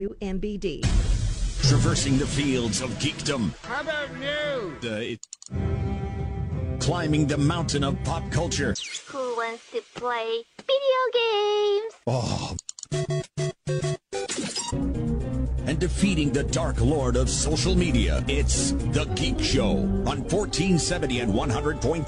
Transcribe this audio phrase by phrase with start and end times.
[0.00, 0.80] WMBD.
[1.68, 3.52] Traversing the fields of geekdom.
[3.64, 4.88] How about new?
[4.88, 5.26] Uh, it-
[6.80, 8.74] climbing the mountain of pop culture.
[9.08, 11.94] Who wants to play video games?
[12.06, 12.56] Oh.
[15.80, 18.22] Defeating the dark lord of social media.
[18.28, 22.04] It's The Geek Show on 1470 and 100.3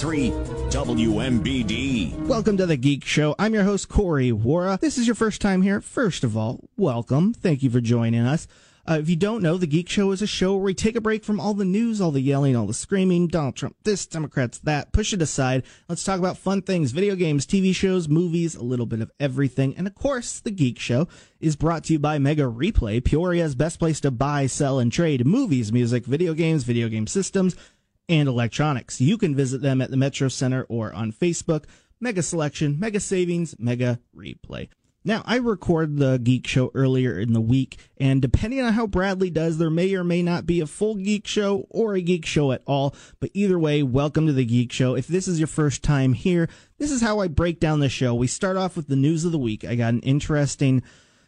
[0.70, 2.26] WMBD.
[2.26, 3.34] Welcome to the Geek Show.
[3.38, 4.78] I'm your host, Corey Wara.
[4.78, 5.80] This is your first time here.
[5.80, 7.32] First of all, welcome.
[7.32, 8.46] Thank you for joining us.
[8.88, 11.00] Uh, if you don't know, the Geek Show is a show where we take a
[11.00, 14.58] break from all the news, all the yelling, all the screaming, Donald Trump this, Democrats
[14.58, 15.62] that, push it aside.
[15.88, 19.76] Let's talk about fun things, video games, TV shows, movies, a little bit of everything.
[19.76, 21.06] And of course, the Geek Show
[21.38, 25.24] is brought to you by Mega Replay, Peoria's best place to buy, sell, and trade
[25.24, 27.54] movies, music, video games, video game systems,
[28.08, 29.00] and electronics.
[29.00, 31.66] You can visit them at the Metro Center or on Facebook.
[32.00, 34.68] Mega selection, mega savings, mega replay.
[35.04, 39.30] Now, I record the Geek Show earlier in the week, and depending on how Bradley
[39.30, 42.52] does, there may or may not be a full Geek Show or a Geek Show
[42.52, 42.94] at all.
[43.18, 44.94] But either way, welcome to the Geek Show.
[44.94, 48.14] If this is your first time here, this is how I break down the show.
[48.14, 49.64] We start off with the news of the week.
[49.64, 50.84] I got an interesting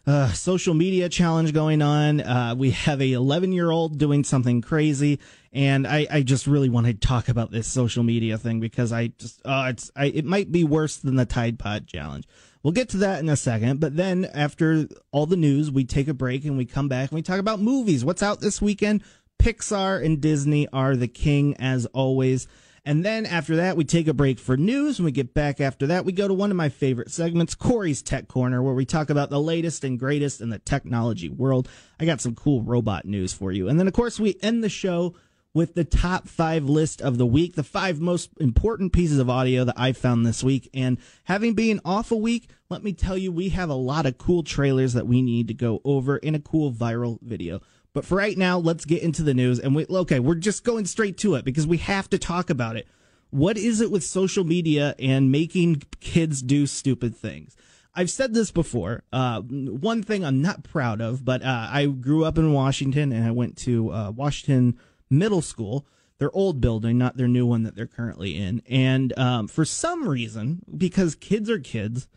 [0.06, 2.20] uh, social media challenge going on.
[2.20, 5.18] Uh, we have a 11 year old doing something crazy,
[5.52, 9.08] and I, I just really want to talk about this social media thing because I
[9.18, 12.28] just uh, it's I, it might be worse than the Tide Pod challenge.
[12.64, 16.08] We'll get to that in a second, but then after all the news, we take
[16.08, 18.06] a break and we come back and we talk about movies.
[18.06, 19.02] What's out this weekend?
[19.38, 22.48] Pixar and Disney are the king as always.
[22.86, 24.98] And then after that, we take a break for news.
[24.98, 28.00] When we get back after that, we go to one of my favorite segments, Corey's
[28.00, 31.68] Tech Corner, where we talk about the latest and greatest in the technology world.
[32.00, 33.68] I got some cool robot news for you.
[33.68, 35.14] And then, of course, we end the show
[35.54, 39.64] with the top five list of the week, the five most important pieces of audio
[39.64, 40.68] that I found this week.
[40.74, 44.18] And having been off a week, let me tell you, we have a lot of
[44.18, 47.60] cool trailers that we need to go over in a cool viral video.
[47.92, 49.60] But for right now, let's get into the news.
[49.60, 52.76] And we, okay, we're just going straight to it because we have to talk about
[52.76, 52.88] it.
[53.30, 57.56] What is it with social media and making kids do stupid things?
[57.94, 59.04] I've said this before.
[59.12, 63.24] Uh, one thing I'm not proud of, but uh, I grew up in Washington and
[63.24, 64.78] I went to uh, Washington
[65.18, 65.86] Middle School,
[66.18, 68.62] their old building, not their new one that they're currently in.
[68.68, 72.08] And um, for some reason, because kids are kids,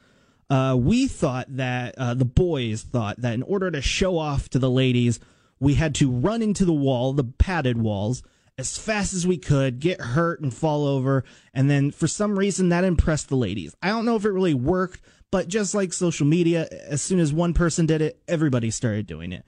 [0.50, 4.60] uh, we thought that uh, the boys thought that in order to show off to
[4.60, 5.20] the ladies,
[5.60, 8.24] we had to run into the wall, the padded walls,
[8.58, 11.24] as fast as we could, get hurt and fall over.
[11.54, 13.76] And then for some reason that impressed the ladies.
[13.82, 17.34] I don't know if it really worked, but just like social media, as soon as
[17.34, 19.44] one person did it, everybody started doing it.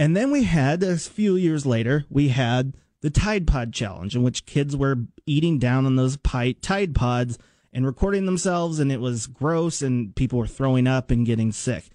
[0.00, 2.72] And then we had, a few years later, we had
[3.02, 7.36] the Tide Pod Challenge, in which kids were eating down on those pi- Tide Pods
[7.70, 11.90] and recording themselves, and it was gross, and people were throwing up and getting sick.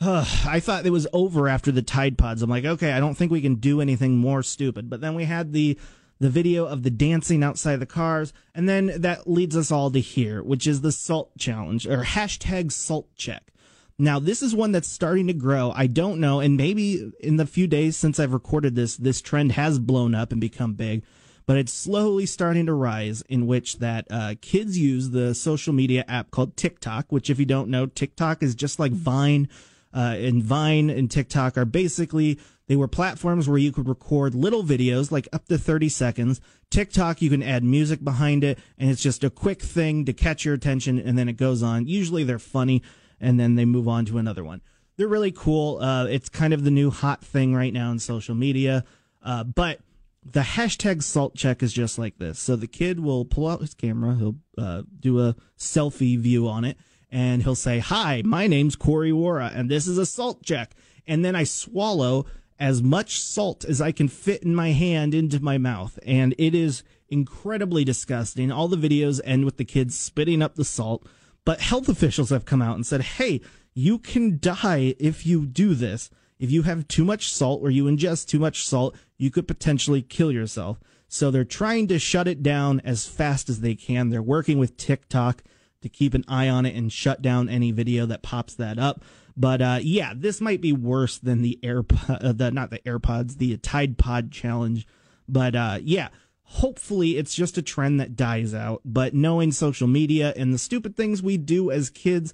[0.00, 2.42] I thought it was over after the Tide Pods.
[2.42, 4.90] I'm like, okay, I don't think we can do anything more stupid.
[4.90, 5.78] But then we had the
[6.18, 10.00] the video of the dancing outside the cars, and then that leads us all to
[10.00, 13.52] here, which is the salt challenge or hashtag salt check.
[13.98, 15.72] Now, this is one that's starting to grow.
[15.74, 19.52] I don't know, and maybe in the few days since I've recorded this, this trend
[19.52, 21.04] has blown up and become big.
[21.46, 26.04] But it's slowly starting to rise, in which that uh, kids use the social media
[26.08, 27.12] app called TikTok.
[27.12, 29.48] Which, if you don't know, TikTok is just like Vine
[29.94, 34.64] uh, and Vine and TikTok are basically they were platforms where you could record little
[34.64, 36.40] videos, like up to 30 seconds.
[36.70, 40.44] TikTok, you can add music behind it, and it's just a quick thing to catch
[40.44, 41.86] your attention, and then it goes on.
[41.86, 42.82] Usually they're funny,
[43.20, 44.60] and then they move on to another one.
[44.96, 45.78] They're really cool.
[45.78, 48.84] Uh, it's kind of the new hot thing right now in social media.
[49.22, 49.80] Uh, but
[50.24, 52.38] the hashtag salt check is just like this.
[52.38, 56.64] So the kid will pull out his camera, he'll uh, do a selfie view on
[56.64, 56.78] it,
[57.10, 60.74] and he'll say, Hi, my name's Corey Wara, and this is a salt check.
[61.06, 62.26] And then I swallow
[62.58, 65.98] as much salt as I can fit in my hand into my mouth.
[66.06, 68.50] And it is incredibly disgusting.
[68.50, 71.06] All the videos end with the kids spitting up the salt.
[71.44, 73.40] But health officials have come out and said, Hey,
[73.74, 76.10] you can die if you do this.
[76.38, 80.02] If you have too much salt or you ingest too much salt, you could potentially
[80.02, 80.78] kill yourself.
[81.08, 84.10] So they're trying to shut it down as fast as they can.
[84.10, 85.42] They're working with TikTok
[85.82, 89.04] to keep an eye on it and shut down any video that pops that up.
[89.36, 93.38] But uh, yeah, this might be worse than the AirPod, uh, the not the AirPods,
[93.38, 94.86] the Tide Pod challenge.
[95.28, 96.08] But uh, yeah,
[96.54, 98.80] hopefully it's just a trend that dies out.
[98.84, 102.32] But knowing social media and the stupid things we do as kids,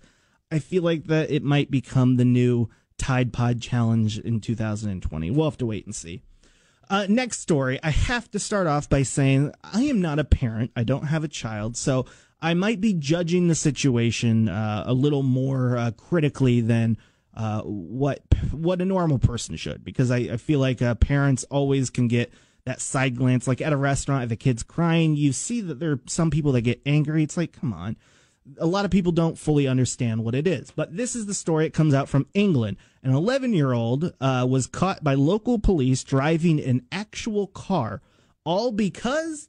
[0.53, 2.69] I feel like that it might become the new
[2.99, 5.31] Tide Pod challenge in 2020.
[5.31, 6.21] We'll have to wait and see.
[6.91, 7.81] Uh, next story.
[7.83, 10.73] I have to start off by saying I am not a parent.
[10.77, 12.05] I don't have a child, so
[12.43, 16.99] I might be judging the situation uh, a little more uh, critically than
[17.35, 21.89] uh, what what a normal person should because I, I feel like uh, parents always
[21.89, 22.33] can get
[22.65, 25.93] that side glance like at a restaurant if a kid's crying you see that there
[25.93, 27.23] are some people that get angry.
[27.23, 27.97] It's like come on.
[28.59, 30.71] A lot of people don't fully understand what it is.
[30.71, 31.67] But this is the story.
[31.67, 32.79] It comes out from england.
[33.03, 38.03] An 11 year old uh, was caught by local police driving an actual car
[38.45, 39.49] all because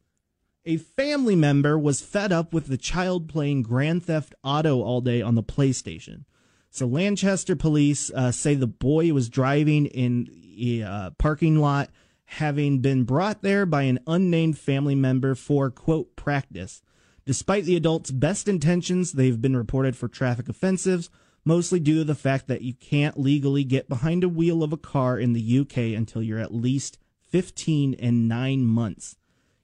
[0.66, 5.22] a family member was fed up with the child playing grand theft auto all day
[5.22, 6.26] on the playstation.
[6.70, 11.90] So Lancaster police uh, say the boy was driving in a uh, parking lot,
[12.36, 16.82] having been brought there by an unnamed family member for quote practice.
[17.26, 21.10] Despite the adult's best intentions, they've been reported for traffic offenses,
[21.44, 24.78] mostly due to the fact that you can't legally get behind a wheel of a
[24.78, 26.98] car in the UK until you're at least
[27.30, 29.18] 15 and 9 months,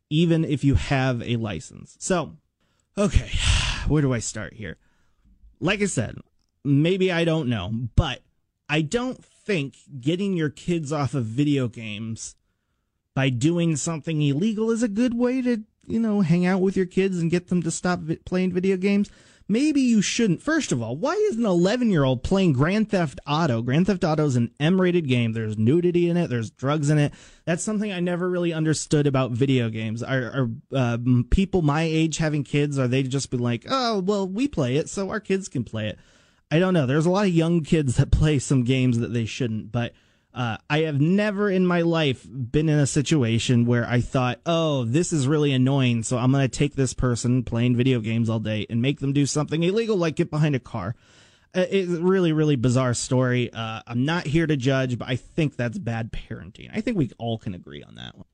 [0.09, 1.95] even if you have a license.
[1.99, 2.35] So,
[2.97, 3.31] okay,
[3.87, 4.77] where do I start here?
[5.61, 6.17] Like I said,
[6.65, 8.23] maybe I don't know, but
[8.67, 12.35] I don't think getting your kids off of video games
[13.17, 16.85] by doing something illegal is a good way to, you know, hang out with your
[16.85, 19.09] kids and get them to stop vi- playing video games.
[19.47, 20.43] Maybe you shouldn't.
[20.43, 23.63] First of all, why is an 11 year old playing Grand Theft Auto?
[23.63, 25.33] Grand Theft Auto is an M rated game.
[25.33, 27.11] There's nudity in it, there's drugs in it.
[27.45, 30.03] That's something I never really understood about video games.
[30.03, 30.99] Are, are uh,
[31.31, 32.77] people my age having kids?
[32.77, 35.87] Are they just be like, oh, well, we play it, so our kids can play
[35.87, 35.97] it?
[36.51, 36.85] I don't know.
[36.85, 39.93] There's a lot of young kids that play some games that they shouldn't, but
[40.37, 44.85] uh, I have never in my life been in a situation where I thought, oh,
[44.85, 46.03] this is really annoying.
[46.03, 49.13] So I'm going to take this person playing video games all day and make them
[49.13, 50.93] do something illegal, like get behind a car.
[51.55, 53.51] Uh, it's a really, really bizarre story.
[53.51, 56.69] Uh, I'm not here to judge, but I think that's bad parenting.
[56.71, 58.25] I think we all can agree on that one.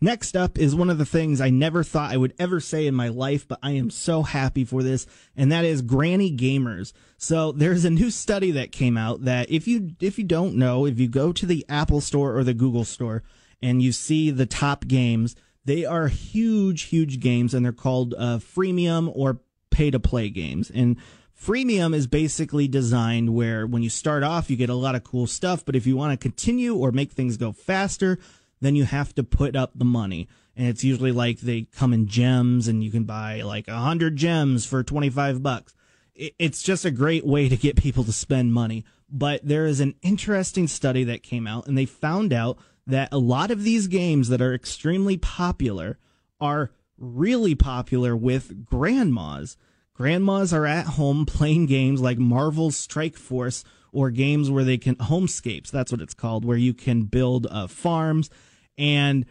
[0.00, 2.94] Next up is one of the things I never thought I would ever say in
[2.94, 5.06] my life, but I am so happy for this,
[5.36, 6.92] and that is granny gamers.
[7.16, 10.86] So there's a new study that came out that if you if you don't know,
[10.86, 13.24] if you go to the Apple Store or the Google Store
[13.60, 15.34] and you see the top games,
[15.64, 19.40] they are huge, huge games, and they're called uh, freemium or
[19.70, 20.70] pay to play games.
[20.70, 20.96] And
[21.36, 25.26] freemium is basically designed where when you start off, you get a lot of cool
[25.26, 28.18] stuff, but if you want to continue or make things go faster,
[28.60, 30.28] then you have to put up the money.
[30.56, 34.16] And it's usually like they come in gems and you can buy like a hundred
[34.16, 35.74] gems for 25 bucks.
[36.14, 38.84] It's just a great way to get people to spend money.
[39.08, 43.18] But there is an interesting study that came out and they found out that a
[43.18, 45.98] lot of these games that are extremely popular
[46.40, 49.56] are really popular with grandmas.
[49.94, 54.96] Grandmas are at home playing games like Marvel's Strike Force or games where they can
[54.96, 55.70] homescapes.
[55.70, 58.30] That's what it's called, where you can build uh, farms
[58.78, 59.26] and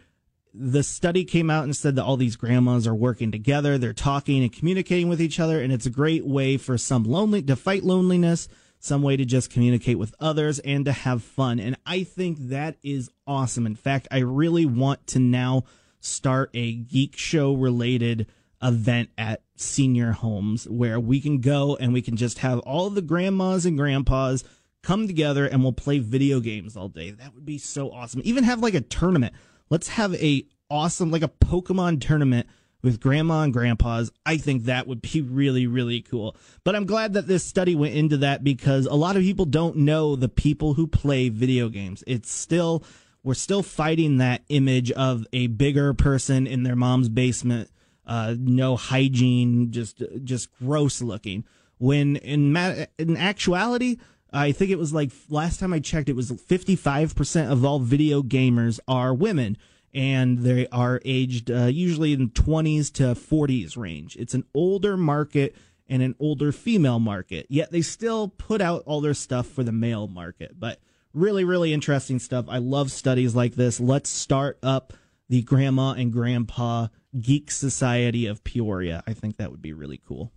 [0.54, 3.78] the study came out and said that all these grandmas are working together.
[3.78, 5.60] They're talking and communicating with each other.
[5.60, 8.48] And it's a great way for some lonely to fight loneliness,
[8.80, 11.60] some way to just communicate with others and to have fun.
[11.60, 13.66] And I think that is awesome.
[13.66, 15.64] In fact, I really want to now
[16.00, 18.26] start a geek show related
[18.62, 23.02] event at senior homes where we can go and we can just have all the
[23.02, 24.42] grandmas and grandpas
[24.82, 27.10] come together and we'll play video games all day.
[27.10, 28.22] That would be so awesome.
[28.24, 29.34] Even have like a tournament.
[29.70, 32.46] Let's have a awesome like a Pokemon tournament
[32.82, 34.10] with grandma and grandpas.
[34.24, 36.36] I think that would be really really cool.
[36.64, 39.76] But I'm glad that this study went into that because a lot of people don't
[39.78, 42.04] know the people who play video games.
[42.06, 42.84] It's still
[43.22, 47.68] we're still fighting that image of a bigger person in their mom's basement,
[48.06, 51.44] uh, no hygiene, just just gross looking.
[51.78, 53.98] When in ma- in actuality,
[54.32, 58.22] I think it was like last time I checked, it was 55% of all video
[58.22, 59.56] gamers are women,
[59.94, 64.16] and they are aged uh, usually in 20s to 40s range.
[64.16, 65.56] It's an older market
[65.88, 69.72] and an older female market, yet they still put out all their stuff for the
[69.72, 70.58] male market.
[70.58, 70.80] But
[71.14, 72.46] really, really interesting stuff.
[72.48, 73.80] I love studies like this.
[73.80, 74.92] Let's start up
[75.28, 79.02] the Grandma and Grandpa Geek Society of Peoria.
[79.06, 80.32] I think that would be really cool.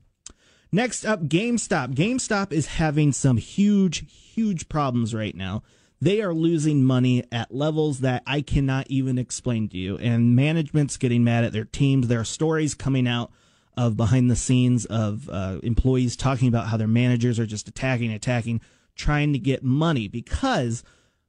[0.74, 1.96] Next up, GameStop.
[1.96, 5.64] GameStop is having some huge, huge problems right now.
[6.00, 9.98] They are losing money at levels that I cannot even explain to you.
[9.98, 12.08] And management's getting mad at their teams.
[12.08, 13.32] There are stories coming out
[13.76, 18.12] of behind the scenes of uh, employees talking about how their managers are just attacking,
[18.14, 18.62] attacking,
[18.96, 20.08] trying to get money.
[20.08, 20.86] Because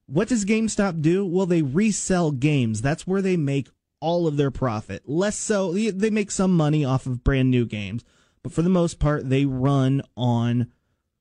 [0.06, 1.26] what does GameStop do?
[1.26, 2.80] Well, they resell games.
[2.80, 3.68] That's where they make
[4.00, 5.02] all of their profit.
[5.08, 8.04] Less so, they make some money off of brand new games
[8.42, 10.72] but for the most part, they run on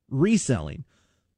[0.09, 0.85] reselling.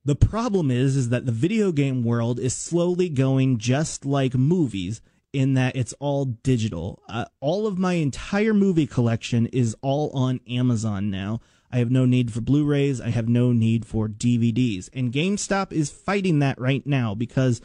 [0.06, 5.02] The problem is, is that the video game world is slowly going just like movies
[5.32, 7.02] in that it's all digital.
[7.10, 11.40] Uh, all of my entire movie collection is all on Amazon now.
[11.72, 13.02] I have no need for Blu rays.
[13.02, 14.90] I have no need for DVDs.
[14.94, 17.62] And GameStop is fighting that right now because,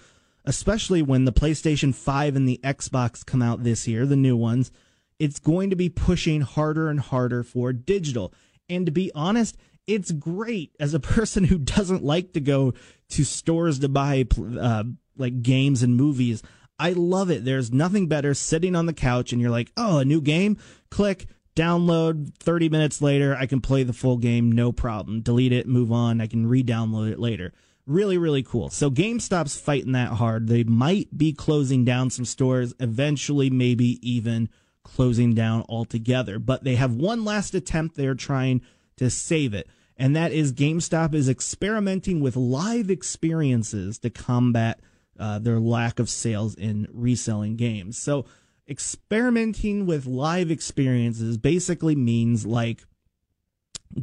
[0.47, 4.73] especially when the PlayStation 5 and the Xbox come out this year, the new ones,
[5.19, 8.33] it's going to be pushing harder and harder for digital.
[8.69, 9.57] And to be honest,
[9.87, 12.75] it's great as a person who doesn't like to go
[13.11, 14.27] to stores to buy
[14.61, 14.85] uh,
[15.17, 16.43] like games and movies.
[16.79, 17.45] I love it.
[17.45, 20.59] There's nothing better sitting on the couch and you're like, oh, a new game?
[20.91, 21.27] Click
[21.59, 25.91] download 30 minutes later i can play the full game no problem delete it move
[25.91, 27.53] on i can re-download it later
[27.85, 32.73] really really cool so gamestop's fighting that hard they might be closing down some stores
[32.79, 34.49] eventually maybe even
[34.95, 36.39] closing down altogether.
[36.39, 38.63] But they have one last attempt they're trying
[38.97, 39.69] to save it.
[39.97, 44.81] And that is gamestop is experimenting with live experiences to combat
[45.19, 47.99] uh, their lack of sales in reselling games.
[47.99, 48.25] So
[48.69, 52.85] experimenting with live experiences basically means like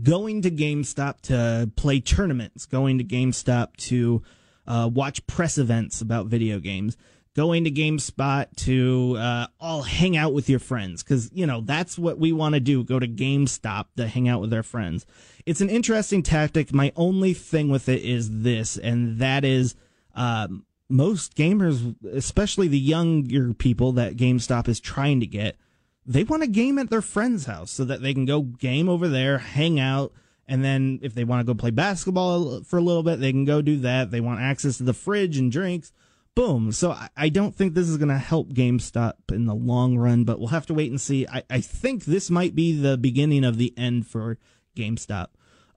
[0.03, 4.23] going to GameStop to play tournaments, going to GameStop to
[4.67, 6.97] uh, watch press events about video games,
[7.35, 11.97] going to GameStop to uh, all hang out with your friends because you know that's
[11.97, 12.83] what we want to do.
[12.83, 15.05] Go to GameStop to hang out with our friends.
[15.45, 16.73] It's an interesting tactic.
[16.73, 19.75] My only thing with it is this, and that is.
[20.15, 25.57] Um, most gamers, especially the younger people that GameStop is trying to get,
[26.05, 29.07] they want to game at their friend's house so that they can go game over
[29.07, 30.13] there, hang out,
[30.47, 33.45] and then if they want to go play basketball for a little bit, they can
[33.45, 34.11] go do that.
[34.11, 35.91] They want access to the fridge and drinks.
[36.35, 36.73] Boom.
[36.73, 40.37] So I don't think this is going to help GameStop in the long run, but
[40.37, 41.25] we'll have to wait and see.
[41.25, 44.37] I, I think this might be the beginning of the end for
[44.75, 45.27] GameStop.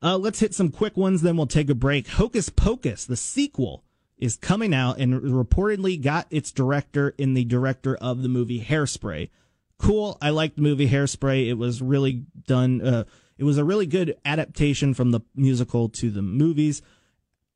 [0.03, 2.09] Uh, let's hit some quick ones, then we'll take a break.
[2.09, 3.85] Hocus Pocus, the sequel
[4.17, 9.31] is coming out and reportedly got its director in the director of the movie Hairspray.
[9.79, 10.19] Cool.
[10.21, 11.47] I liked the movie Hairspray.
[11.49, 12.81] It was really done.
[12.81, 13.05] Uh,
[13.39, 16.83] it was a really good adaptation from the musical to the movies.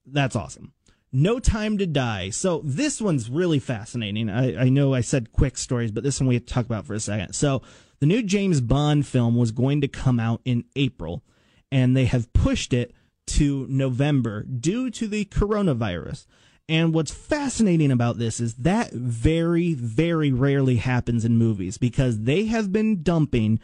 [0.06, 0.72] That's awesome.
[1.12, 2.30] No Time to Die.
[2.30, 4.30] So this one's really fascinating.
[4.30, 6.86] I, I know I said quick stories, but this one we have to talk about
[6.86, 7.34] for a second.
[7.34, 7.60] So
[8.00, 11.22] the new James Bond film was going to come out in April,
[11.70, 12.94] and they have pushed it
[13.26, 16.26] to November due to the coronavirus.
[16.68, 22.46] And what's fascinating about this is that very, very rarely happens in movies because they
[22.46, 23.60] have been dumping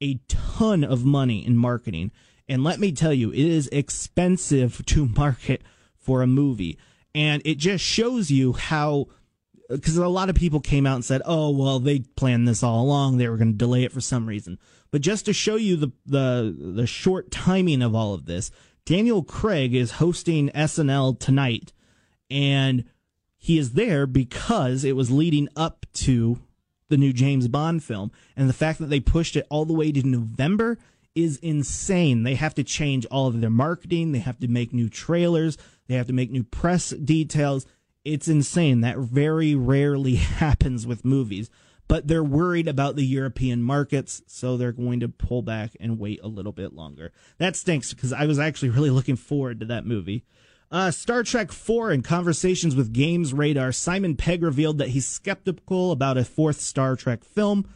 [0.00, 2.12] a ton of money in marketing.
[2.48, 5.62] And let me tell you, it is expensive to market
[5.96, 6.78] for a movie.
[7.14, 9.08] And it just shows you how,
[9.68, 12.82] because a lot of people came out and said, oh, well, they planned this all
[12.82, 13.18] along.
[13.18, 14.58] They were going to delay it for some reason.
[14.90, 18.50] But just to show you the, the, the short timing of all of this,
[18.84, 21.72] Daniel Craig is hosting SNL tonight
[22.30, 22.84] and
[23.36, 26.38] he is there because it was leading up to
[26.88, 28.10] the new James Bond film.
[28.36, 30.78] And the fact that they pushed it all the way to November
[31.14, 32.22] is insane.
[32.22, 35.58] They have to change all of their marketing, they have to make new trailers,
[35.92, 37.66] they have to make new press details.
[38.04, 38.80] It's insane.
[38.80, 41.50] That very rarely happens with movies.
[41.88, 46.20] But they're worried about the European markets, so they're going to pull back and wait
[46.22, 47.12] a little bit longer.
[47.36, 50.24] That stinks because I was actually really looking forward to that movie.
[50.70, 55.92] Uh, Star Trek 4 in conversations with Games Radar, Simon Pegg revealed that he's skeptical
[55.92, 57.68] about a fourth Star Trek film.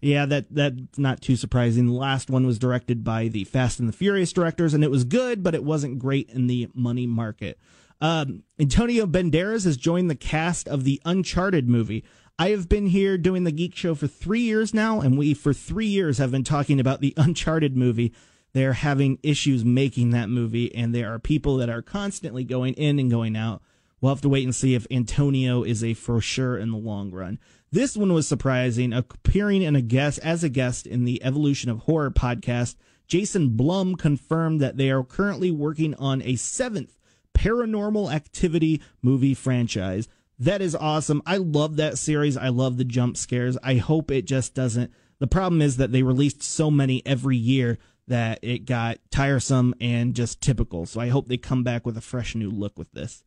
[0.00, 1.86] Yeah, that that's not too surprising.
[1.86, 5.04] The last one was directed by the Fast and the Furious directors, and it was
[5.04, 7.58] good, but it wasn't great in the money market.
[8.00, 12.02] Um, Antonio Banderas has joined the cast of the Uncharted movie.
[12.38, 15.52] I have been here doing the Geek Show for three years now, and we, for
[15.52, 18.14] three years, have been talking about the Uncharted movie
[18.52, 22.98] they're having issues making that movie, and there are people that are constantly going in
[22.98, 23.62] and going out.
[24.00, 27.10] We'll have to wait and see if Antonio is a for sure in the long
[27.10, 27.38] run.
[27.72, 31.78] This one was surprising, appearing in a guest as a guest in the Evolution of
[31.80, 32.74] Horror podcast.
[33.06, 36.98] Jason Blum confirmed that they are currently working on a seventh
[37.32, 40.08] paranormal activity movie franchise.
[40.36, 41.22] That is awesome.
[41.24, 42.36] I love that series.
[42.36, 43.56] I love the jump scares.
[43.62, 44.92] I hope it just doesn't.
[45.20, 50.16] The problem is that they released so many every year that it got tiresome and
[50.16, 50.86] just typical.
[50.86, 53.22] So I hope they come back with a fresh new look with this.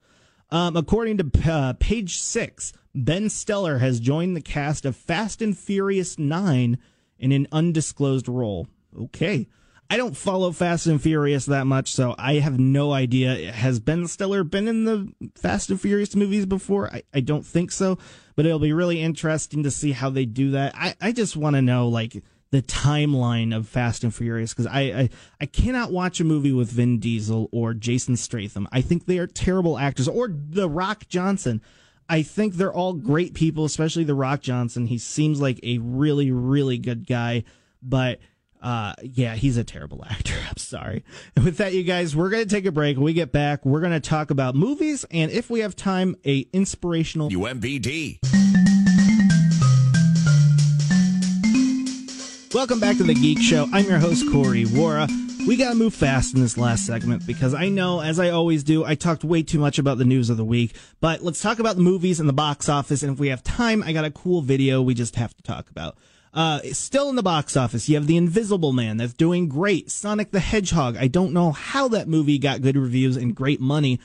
[0.54, 5.58] Um, according to uh, page six, Ben Stiller has joined the cast of Fast and
[5.58, 6.78] Furious 9
[7.18, 8.68] in an undisclosed role.
[8.96, 9.48] Okay.
[9.90, 13.52] I don't follow Fast and Furious that much, so I have no idea.
[13.52, 16.88] Has Ben Stiller been in the Fast and Furious movies before?
[16.94, 17.98] I, I don't think so,
[18.36, 20.76] but it'll be really interesting to see how they do that.
[20.76, 24.82] I, I just want to know, like, the timeline of Fast and Furious because I,
[24.82, 25.10] I,
[25.42, 28.68] I cannot watch a movie with Vin Diesel or Jason Statham.
[28.72, 31.62] I think they are terrible actors or The Rock Johnson.
[32.08, 34.86] I think they're all great people, especially The Rock Johnson.
[34.86, 37.44] He seems like a really really good guy,
[37.82, 38.20] but
[38.62, 40.36] Uh, yeah, he's a terrible actor.
[40.48, 41.04] I'm sorry.
[41.36, 42.98] And with that, you guys, we're to take a break.
[42.98, 46.46] When we get back, we're to talk about movies and if we have time, a
[46.54, 48.43] inspirational UMBD.
[52.54, 53.68] Welcome back to the Geek Show.
[53.74, 55.10] I'm your host, Corey Wara.
[55.48, 58.86] We gotta move fast in this last segment because I know, as I always do,
[58.86, 60.76] I talked way too much about the news of the week.
[61.02, 63.02] But let's talk about the movies and the box office.
[63.02, 65.68] And if we have time, I got a cool video we just have to talk
[65.72, 65.98] about.
[66.32, 69.90] Uh, still in the box office, you have The Invisible Man that's doing great.
[69.90, 70.96] Sonic the Hedgehog.
[70.96, 74.00] I don't know how that movie got good reviews and great money,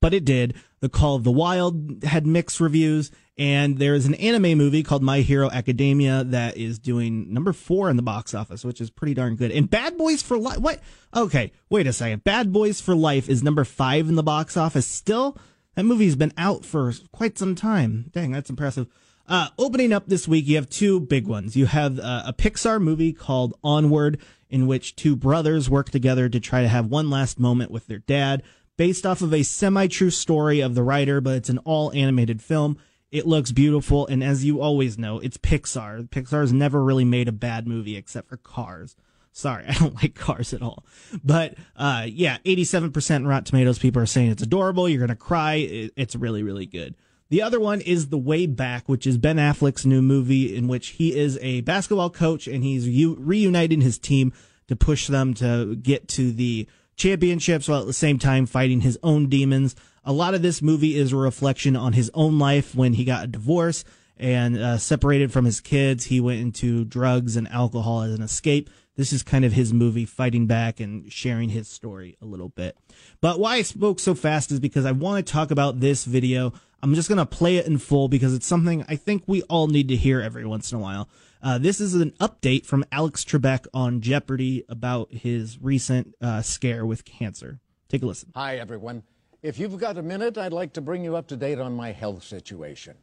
[0.00, 0.54] but it did.
[0.80, 3.10] The Call of the Wild had mixed reviews.
[3.38, 7.96] And there's an anime movie called My Hero Academia that is doing number four in
[7.96, 9.50] the box office, which is pretty darn good.
[9.50, 10.80] And Bad Boys for Life, what?
[11.16, 12.24] Okay, wait a second.
[12.24, 15.38] Bad Boys for Life is number five in the box office still.
[15.76, 18.10] That movie's been out for quite some time.
[18.12, 18.86] Dang, that's impressive.
[19.26, 21.56] Uh, opening up this week, you have two big ones.
[21.56, 24.20] You have uh, a Pixar movie called Onward,
[24.50, 28.00] in which two brothers work together to try to have one last moment with their
[28.00, 28.42] dad,
[28.76, 32.42] based off of a semi true story of the writer, but it's an all animated
[32.42, 32.76] film.
[33.12, 36.08] It looks beautiful, and as you always know, it's Pixar.
[36.08, 38.96] Pixar's never really made a bad movie except for Cars.
[39.32, 40.84] Sorry, I don't like Cars at all.
[41.22, 43.78] But uh, yeah, 87% Rotten Tomatoes.
[43.78, 44.88] People are saying it's adorable.
[44.88, 45.90] You're gonna cry.
[45.94, 46.94] It's really, really good.
[47.28, 50.88] The other one is The Way Back, which is Ben Affleck's new movie in which
[50.88, 54.32] he is a basketball coach and he's reuniting his team
[54.68, 56.66] to push them to get to the
[56.96, 60.96] championships while at the same time fighting his own demons a lot of this movie
[60.96, 63.84] is a reflection on his own life when he got a divorce
[64.16, 66.04] and uh, separated from his kids.
[66.04, 68.70] He went into drugs and alcohol as an escape.
[68.94, 72.76] This is kind of his movie fighting back and sharing his story a little bit.
[73.20, 76.52] But why I spoke so fast is because I want to talk about this video.
[76.82, 79.66] I'm just going to play it in full because it's something I think we all
[79.66, 81.08] need to hear every once in a while.
[81.42, 86.84] Uh, this is an update from Alex Trebek on Jeopardy about his recent uh, scare
[86.84, 87.60] with cancer.
[87.88, 88.30] Take a listen.
[88.34, 89.04] Hi, everyone.
[89.42, 91.90] If you've got a minute, I'd like to bring you up to date on my
[91.90, 92.94] health situation.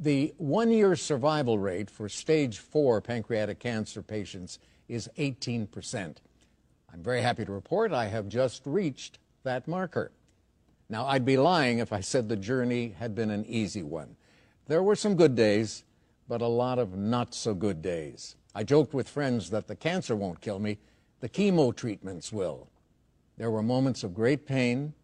[0.00, 6.16] The one year survival rate for stage four pancreatic cancer patients is 18%.
[6.92, 10.10] I'm very happy to report I have just reached that marker.
[10.88, 14.16] Now, I'd be lying if I said the journey had been an easy one.
[14.66, 15.84] There were some good days,
[16.26, 18.34] but a lot of not so good days.
[18.56, 20.78] I joked with friends that the cancer won't kill me,
[21.20, 22.66] the chemo treatments will.
[23.36, 24.94] There were moments of great pain,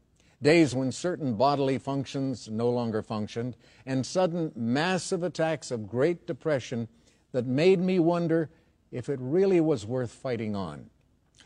[0.42, 6.88] days when certain bodily functions no longer functioned, and sudden massive attacks of Great Depression
[7.32, 8.50] that made me wonder
[8.92, 10.88] if it really was worth fighting on.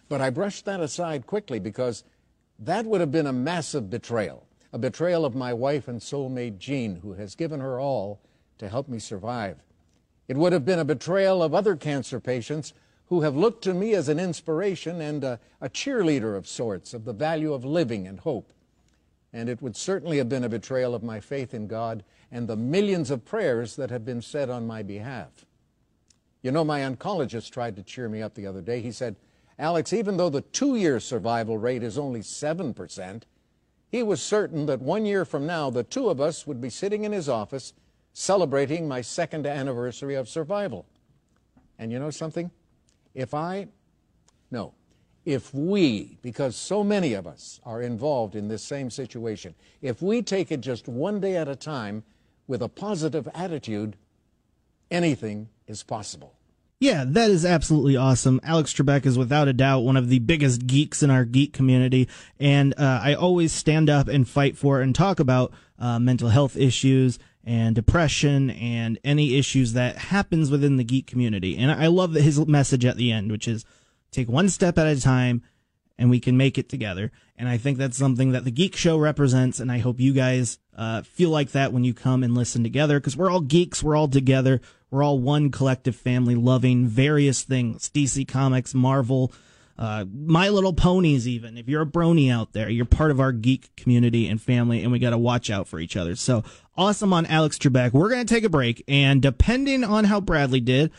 [0.09, 2.05] But I brushed that aside quickly because
[2.59, 6.97] that would have been a massive betrayal, a betrayal of my wife and soulmate Jean,
[6.97, 8.21] who has given her all
[8.59, 9.63] to help me survive.
[10.29, 12.75] It would have been a betrayal of other cancer patients
[13.07, 17.05] who have looked to me as an inspiration and a, a cheerleader of sorts of
[17.05, 18.53] the value of living and hope
[19.33, 22.57] and it would certainly have been a betrayal of my faith in God and the
[22.57, 25.45] millions of prayers that have been said on my behalf.
[26.43, 28.81] You know, my oncologist tried to cheer me up the other day.
[28.81, 29.17] He said,
[29.59, 33.23] Alex, even though the two year survival rate is only 7%,
[33.91, 37.05] he was certain that one year from now, the two of us would be sitting
[37.05, 37.75] in his office
[38.13, 40.87] celebrating my second anniversary of survival.
[41.79, 42.51] And you know something?
[43.15, 43.69] If I,
[44.51, 44.75] no,
[45.31, 50.23] if we, because so many of us are involved in this same situation, if we
[50.23, 52.03] take it just one day at a time
[52.49, 53.95] with a positive attitude,
[54.91, 56.35] anything is possible.
[56.81, 58.41] Yeah, that is absolutely awesome.
[58.43, 62.09] Alex Trebek is without a doubt one of the biggest geeks in our geek community,
[62.41, 66.57] and uh, I always stand up and fight for and talk about uh, mental health
[66.57, 71.57] issues and depression and any issues that happens within the geek community.
[71.57, 73.65] And I love his message at the end, which is
[74.11, 75.43] take one step at a time
[75.99, 77.13] and we can make it together.
[77.37, 79.61] And I think that's something that the Geek Show represents.
[79.61, 82.99] And I hope you guys uh, feel like that when you come and listen together
[82.99, 83.83] because we're all geeks.
[83.83, 84.61] We're all together.
[84.91, 89.33] We're all one collective family loving various things DC Comics, Marvel,
[89.79, 91.57] uh, My Little Ponies, even.
[91.57, 94.91] If you're a brony out there, you're part of our geek community and family, and
[94.91, 96.17] we got to watch out for each other.
[96.17, 96.45] So
[96.77, 97.93] awesome on Alex Trebek.
[97.93, 100.91] We're going to take a break, and depending on how Bradley did,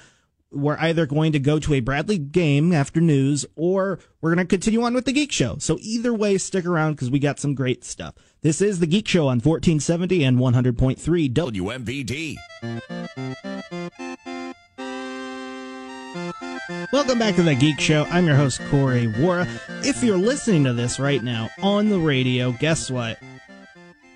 [0.52, 4.50] we're either going to go to a Bradley game after news or we're going to
[4.50, 5.58] continue on with the Geek Show.
[5.60, 8.16] So either way, stick around because we got some great stuff.
[8.42, 12.36] This is the Geek Show on 1470 and 100.3 WMBD.
[16.92, 18.04] Welcome back to the Geek Show.
[18.06, 19.48] I'm your host, Corey Wara.
[19.86, 23.18] If you're listening to this right now on the radio, guess what?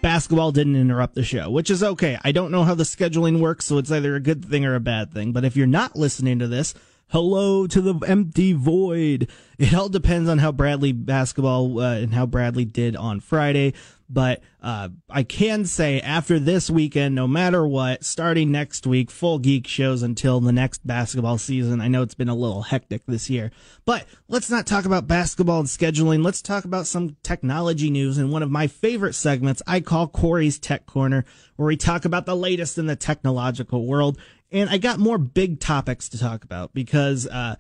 [0.05, 2.15] Basketball didn't interrupt the show, which is okay.
[2.23, 4.79] I don't know how the scheduling works, so it's either a good thing or a
[4.79, 5.31] bad thing.
[5.31, 6.75] But if you're not listening to this,
[7.07, 9.27] hello to the empty void.
[9.57, 13.73] It all depends on how Bradley basketball uh, and how Bradley did on Friday.
[14.07, 19.39] But uh, I can say after this weekend, no matter what, starting next week, full
[19.39, 21.81] geek shows until the next basketball season.
[21.81, 23.51] I know it's been a little hectic this year,
[23.83, 26.23] but let's not talk about basketball and scheduling.
[26.23, 30.59] Let's talk about some technology news and one of my favorite segments I call Corey's
[30.59, 34.19] Tech Corner, where we talk about the latest in the technological world.
[34.51, 37.55] And I got more big topics to talk about because, uh,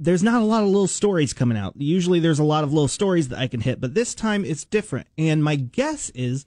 [0.00, 1.74] there's not a lot of little stories coming out.
[1.76, 4.64] Usually there's a lot of little stories that I can hit, but this time it's
[4.64, 5.06] different.
[5.18, 6.46] And my guess is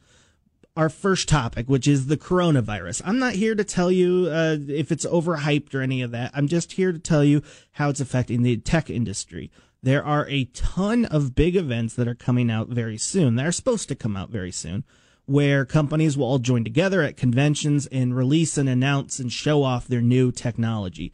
[0.76, 3.04] our first topic, which is the coronavirus.
[3.06, 6.32] I'm not here to tell you uh, if it's overhyped or any of that.
[6.34, 9.52] I'm just here to tell you how it's affecting the tech industry.
[9.84, 13.36] There are a ton of big events that are coming out very soon.
[13.36, 14.84] They're supposed to come out very soon,
[15.26, 19.88] where companies will all join together at conventions and release and announce and show off
[19.88, 21.14] their new technology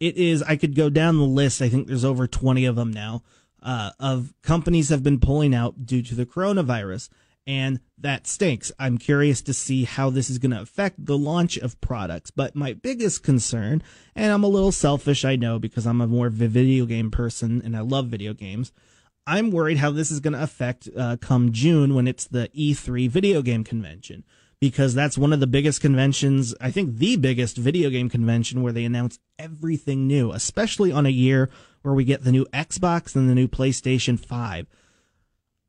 [0.00, 1.62] it is i could go down the list.
[1.62, 3.22] I think there's over 20 of them now
[3.62, 7.08] uh, of companies have been pulling out due to the coronavirus
[7.46, 8.70] and that stinks.
[8.78, 12.30] I'm curious to see how this is going to affect the launch of products.
[12.30, 13.82] But my biggest concern
[14.14, 17.76] and i'm a little selfish i know because i'm a more video game person and
[17.76, 18.72] i love video games.
[19.26, 23.08] I'm worried how this is going to affect uh, come june when it's the e3
[23.08, 24.24] video game convention
[24.60, 28.72] because that's one of the biggest conventions, I think the biggest video game convention where
[28.72, 31.48] they announce everything new, especially on a year
[31.82, 34.66] where we get the new Xbox and the new PlayStation 5.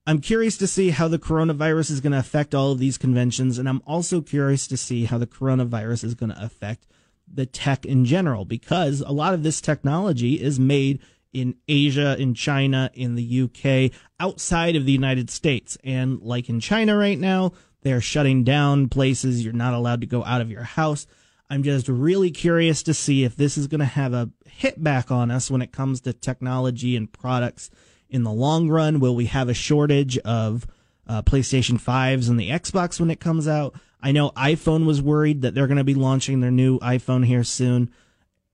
[0.08, 3.60] I'm curious to see how the coronavirus is going to affect all of these conventions,
[3.60, 6.88] and I'm also curious to see how the coronavirus is going to affect
[7.32, 11.00] the tech in general, because a lot of this technology is made
[11.32, 15.78] in Asia, in China, in the UK, outside of the United States.
[15.84, 19.44] And like in China right now, they're shutting down places.
[19.44, 21.08] You're not allowed to go out of your house.
[21.50, 25.10] I'm just really curious to see if this is going to have a hit back
[25.10, 27.72] on us when it comes to technology and products
[28.10, 29.00] in the long run.
[29.00, 30.68] Will we have a shortage of
[31.08, 33.74] uh, PlayStation 5s and the Xbox when it comes out?
[34.02, 37.44] I know iPhone was worried that they're going to be launching their new iPhone here
[37.44, 37.92] soon.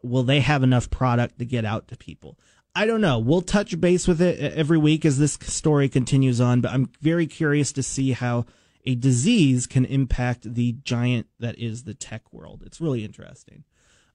[0.02, 2.38] Will they have enough product to get out to people?
[2.76, 3.20] I don't know.
[3.20, 7.28] We'll touch base with it every week as this story continues on, but I'm very
[7.28, 8.46] curious to see how
[8.86, 12.64] a disease can impact the giant that is the tech world.
[12.66, 13.64] It's really interesting.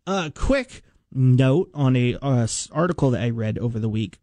[0.07, 4.19] A uh, quick note on a uh, article that I read over the week.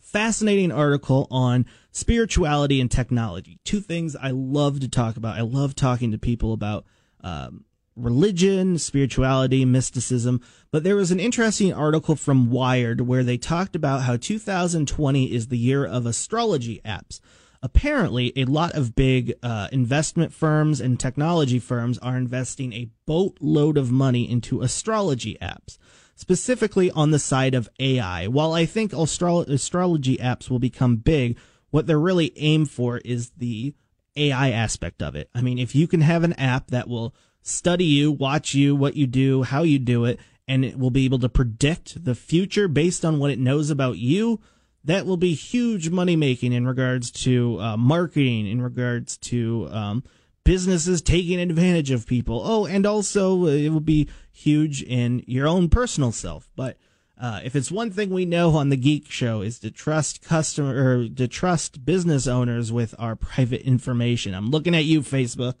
[0.00, 3.58] Fascinating article on spirituality and technology.
[3.64, 5.38] Two things I love to talk about.
[5.38, 6.84] I love talking to people about
[7.22, 7.64] um,
[7.96, 10.40] religion, spirituality, mysticism.
[10.70, 15.48] But there was an interesting article from Wired where they talked about how 2020 is
[15.48, 17.20] the year of astrology apps
[17.62, 23.76] apparently a lot of big uh, investment firms and technology firms are investing a boatload
[23.76, 25.76] of money into astrology apps
[26.14, 31.36] specifically on the side of ai while i think astro- astrology apps will become big
[31.70, 33.74] what they're really aimed for is the
[34.16, 35.30] ai aspect of it.
[35.34, 38.96] I mean if you can have an app that will study you watch you what
[38.96, 42.68] you do how you do it and it will be able to predict the future
[42.68, 44.40] based on what it knows about you
[44.84, 50.02] that will be huge money making in regards to uh, marketing, in regards to um,
[50.44, 52.40] businesses taking advantage of people.
[52.44, 56.50] Oh, and also uh, it will be huge in your own personal self.
[56.56, 56.78] But
[57.20, 60.74] uh, if it's one thing we know on the Geek Show is to trust customer
[60.74, 64.34] or to trust business owners with our private information.
[64.34, 65.54] I'm looking at you, Facebook.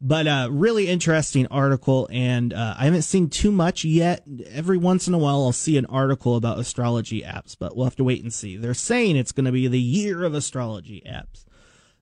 [0.00, 4.22] But uh, really interesting article, and uh, I haven't seen too much yet.
[4.48, 7.96] Every once in a while, I'll see an article about astrology apps, but we'll have
[7.96, 8.56] to wait and see.
[8.56, 11.44] They're saying it's going to be the year of astrology apps.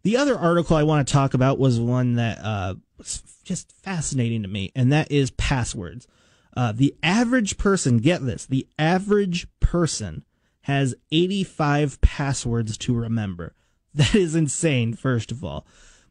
[0.02, 4.42] The other article I want to talk about was one that uh, was just fascinating
[4.42, 6.06] to me, and that is passwords.
[6.54, 10.24] Uh, the average person, get this, the average person
[10.62, 13.54] has 85 passwords to remember.
[13.94, 15.66] That is insane, first of all.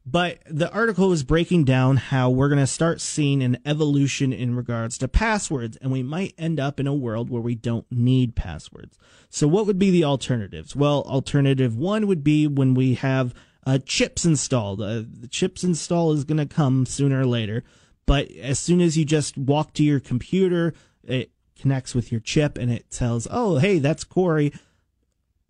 [0.05, 4.55] But the article is breaking down how we're going to start seeing an evolution in
[4.55, 8.35] regards to passwords, and we might end up in a world where we don't need
[8.35, 8.99] passwords.
[9.29, 10.75] So, what would be the alternatives?
[10.75, 13.33] Well, alternative one would be when we have
[13.65, 14.79] uh, chips installed.
[14.79, 17.63] Uh, the chips install is going to come sooner or later,
[18.05, 22.59] but as soon as you just walk to your computer, it connects with your chip
[22.59, 24.53] and it tells, oh, hey, that's Corey.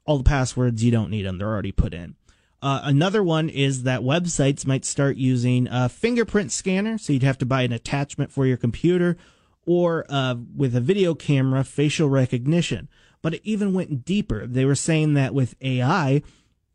[0.05, 2.15] All the passwords, you don't need them, they're already put in.
[2.61, 7.37] Uh, another one is that websites might start using a fingerprint scanner, so you'd have
[7.37, 9.17] to buy an attachment for your computer,
[9.65, 12.87] or uh, with a video camera, facial recognition.
[13.21, 14.47] But it even went deeper.
[14.47, 16.21] They were saying that with AI,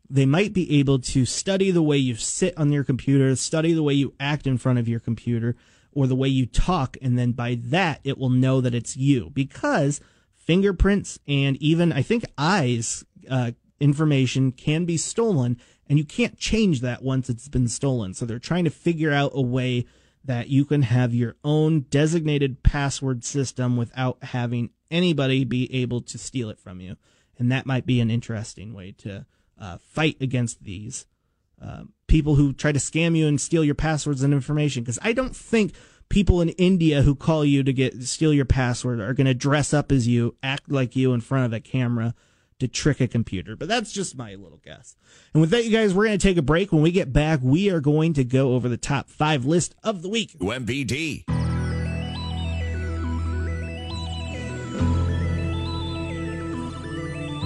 [0.09, 3.83] they might be able to study the way you sit on your computer, study the
[3.83, 5.55] way you act in front of your computer,
[5.93, 9.29] or the way you talk, and then by that it will know that it's you
[9.33, 10.01] because
[10.35, 16.81] fingerprints and even I think eyes uh, information can be stolen, and you can't change
[16.81, 18.13] that once it's been stolen.
[18.13, 19.85] So they're trying to figure out a way
[20.23, 26.17] that you can have your own designated password system without having anybody be able to
[26.17, 26.95] steal it from you.
[27.39, 29.25] And that might be an interesting way to
[29.59, 31.07] uh, fight against these
[31.61, 34.83] uh, people who try to scam you and steal your passwords and information.
[34.83, 35.73] Because I don't think
[36.09, 39.73] people in India who call you to get steal your password are going to dress
[39.73, 42.13] up as you, act like you in front of a camera
[42.61, 43.55] to trick a computer.
[43.55, 44.95] But that's just my little guess.
[45.33, 46.71] And with that, you guys, we're going to take a break.
[46.71, 50.03] When we get back, we are going to go over the top five list of
[50.03, 50.37] the week.
[50.39, 51.40] UMBD.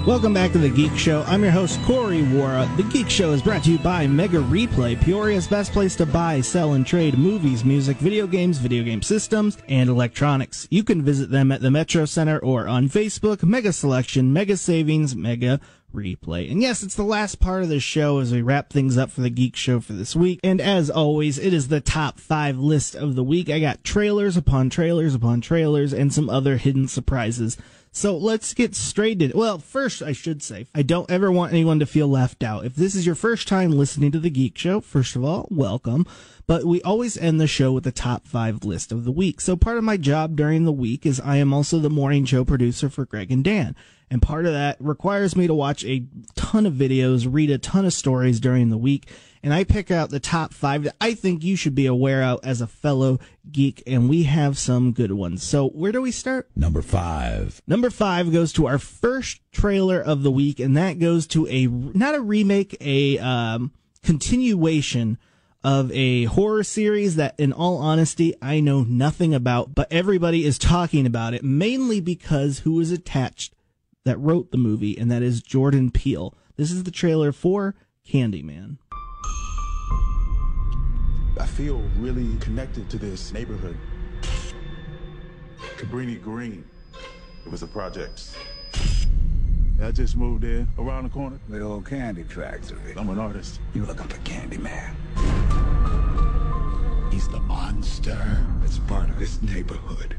[0.05, 1.23] Welcome back to the Geek Show.
[1.23, 2.77] I'm your host, Corey Wara.
[2.77, 6.41] The Geek Show is brought to you by Mega Replay, Peoria's best place to buy,
[6.41, 10.67] sell, and trade movies, music, video games, video game systems, and electronics.
[10.69, 15.15] You can visit them at the Metro Center or on Facebook, Mega Selection, Mega Savings,
[15.15, 15.59] Mega
[15.91, 16.51] replay.
[16.51, 19.21] And yes, it's the last part of the show as we wrap things up for
[19.21, 20.39] the Geek Show for this week.
[20.43, 23.49] And as always, it is the top five list of the week.
[23.49, 27.57] I got trailers upon trailers upon trailers and some other hidden surprises.
[27.95, 31.79] So let's get straight into Well, first, I should say, I don't ever want anyone
[31.79, 32.65] to feel left out.
[32.65, 36.05] If this is your first time listening to the Geek Show, first of all, welcome.
[36.45, 39.39] But we always end the show with the top five list of the week.
[39.39, 42.43] So part of my job during the week is I am also the morning show
[42.43, 43.77] producer for Greg and Dan.
[44.11, 46.05] And part of that requires me to watch a
[46.35, 49.09] ton of videos, read a ton of stories during the week,
[49.45, 52.39] and I pick out the top five that I think you should be aware of
[52.43, 53.19] as a fellow
[53.51, 55.43] geek, and we have some good ones.
[55.43, 56.49] So where do we start?
[56.55, 57.61] Number five.
[57.67, 61.67] Number five goes to our first trailer of the week, and that goes to a
[61.67, 65.19] not a remake, a um, continuation
[65.63, 70.57] of a horror series that, in all honesty, I know nothing about, but everybody is
[70.57, 73.53] talking about it, mainly because who is attached
[74.05, 76.35] that wrote the movie, and that is Jordan Peele.
[76.55, 77.75] This is the trailer for
[78.07, 78.77] Candyman.
[81.37, 83.77] I feel really connected to this neighborhood.
[85.77, 86.63] Cabrini Green.
[87.45, 88.37] It was a project.
[89.83, 91.37] I just moved there, around the corner.
[91.49, 92.93] The old candy factory.
[92.95, 93.59] I'm an artist.
[93.73, 94.95] You looking for Candyman?
[97.11, 98.17] He's the monster.
[98.63, 100.15] It's part of this neighborhood.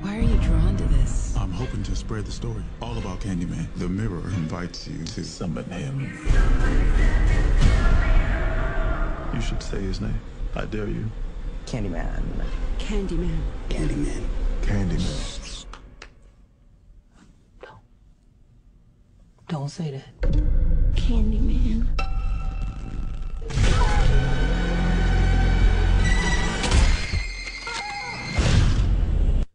[0.00, 1.36] Why are you drawn to this?
[1.36, 3.66] I'm hoping to spread the story all about Candyman.
[3.76, 6.10] The mirror invites you to summon him.
[9.34, 10.20] You should say his name.
[10.54, 11.10] I dare you.
[11.66, 12.22] Candyman.
[12.78, 13.36] Candyman.
[13.68, 14.22] Candyman.
[14.62, 15.66] Candyman.
[19.48, 20.32] Don't say that.
[20.94, 21.88] Candyman.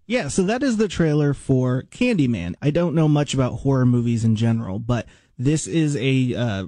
[0.05, 2.55] Yeah, so that is the trailer for Candyman.
[2.61, 5.05] I don't know much about horror movies in general, but
[5.37, 6.65] this is a uh,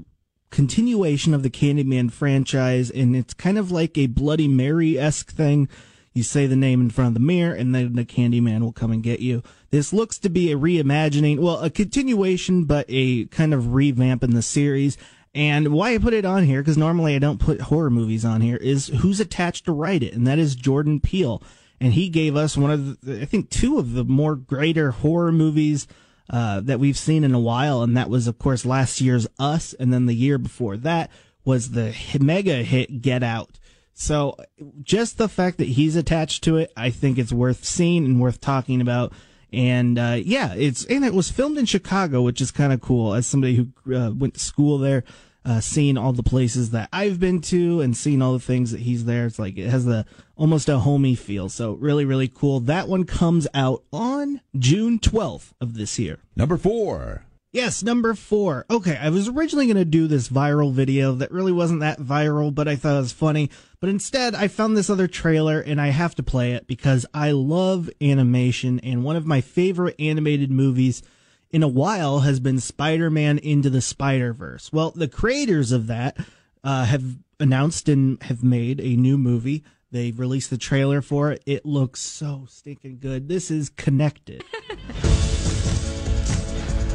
[0.52, 5.68] continuation of the Candyman franchise, and it's kind of like a Bloody Mary esque thing.
[6.14, 8.92] You say the name in front of the mirror, and then the Candyman will come
[8.92, 9.42] and get you.
[9.72, 14.36] This looks to be a reimagining, well, a continuation, but a kind of revamp in
[14.36, 14.98] the series.
[15.34, 18.42] And why I put it on here, because normally I don't put horror movies on
[18.42, 21.42] here, is who's attached to write it, and that is Jordan Peele.
[21.80, 25.32] And he gave us one of, the, I think, two of the more greater horror
[25.32, 25.88] movies
[26.32, 29.74] uh, that we've seen in a while, and that was, of course, last year's Us,
[29.74, 31.12] and then the year before that
[31.44, 33.60] was the mega hit Get Out.
[33.94, 34.38] So
[34.82, 38.39] just the fact that he's attached to it, I think it's worth seeing and worth
[38.39, 39.13] talking about.
[39.52, 43.13] And uh, yeah, it's and it was filmed in Chicago, which is kind of cool.
[43.13, 45.04] As somebody who uh, went to school there,
[45.44, 48.82] uh, seeing all the places that I've been to and seeing all the things that
[48.82, 51.50] he's there, it's like it has the almost a homey feel.
[51.50, 52.60] So really, really cool.
[52.60, 56.20] That one comes out on June 12th of this year.
[56.36, 57.26] Number four.
[57.54, 58.66] Yes, number four.
[58.70, 62.56] Okay, I was originally going to do this viral video that really wasn't that viral,
[62.56, 63.50] but I thought it was funny.
[63.82, 67.32] But instead, I found this other trailer and I have to play it because I
[67.32, 71.04] love animation and one of my favorite animated movies
[71.52, 74.72] in a while has been Spider-Man Into the Spider-Verse.
[74.72, 76.18] Well, the creators of that
[76.64, 77.04] uh, have
[77.40, 79.64] announced and have made a new movie.
[79.92, 81.44] They've released the trailer for it.
[81.46, 83.28] It looks so stinking good.
[83.28, 84.44] This is Connected.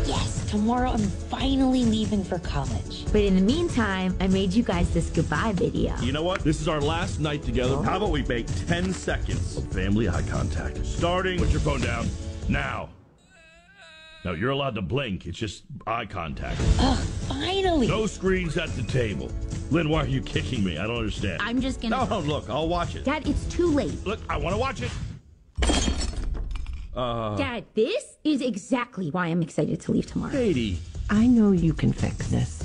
[0.06, 3.04] Yes, tomorrow I'm finally leaving for college.
[3.06, 5.96] But in the meantime, I made you guys this goodbye video.
[5.98, 6.42] You know what?
[6.44, 7.82] This is our last night together.
[7.82, 10.86] How about we make 10 seconds of family eye contact?
[10.86, 11.40] Starting.
[11.40, 12.08] Put your phone down.
[12.48, 12.90] Now.
[14.26, 15.24] No, you're allowed to blink.
[15.26, 16.60] It's just eye contact.
[16.80, 17.86] Ugh, finally.
[17.86, 19.30] No screens at the table.
[19.70, 20.78] Lynn, why are you kicking me?
[20.78, 21.40] I don't understand.
[21.40, 22.04] I'm just gonna.
[22.04, 23.04] No, look, I'll watch it.
[23.04, 24.04] Dad, it's too late.
[24.04, 24.90] Look, I want to watch it.
[26.96, 30.32] Uh, Dad, this is exactly why I'm excited to leave tomorrow.
[30.32, 30.80] Katie.
[31.08, 32.64] I know you can fix this.